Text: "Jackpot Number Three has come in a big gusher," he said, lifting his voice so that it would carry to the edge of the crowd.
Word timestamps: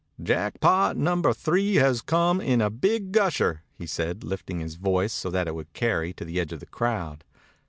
"Jackpot 0.23 0.97
Number 0.97 1.31
Three 1.31 1.75
has 1.75 2.01
come 2.01 2.41
in 2.41 2.59
a 2.59 2.71
big 2.71 3.11
gusher," 3.11 3.61
he 3.77 3.85
said, 3.85 4.23
lifting 4.23 4.59
his 4.59 4.73
voice 4.73 5.13
so 5.13 5.29
that 5.29 5.47
it 5.47 5.53
would 5.53 5.73
carry 5.73 6.11
to 6.13 6.25
the 6.25 6.39
edge 6.39 6.51
of 6.51 6.59
the 6.59 6.65
crowd. 6.65 7.23